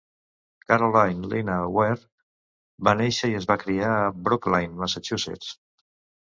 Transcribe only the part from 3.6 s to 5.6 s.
criar a Brookline, Massachusetts.